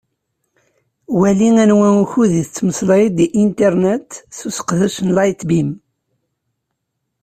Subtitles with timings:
[1.19, 5.69] Wali anwa ukud i tettmeslayeḍ di Internet s useqdec n Lightbeam.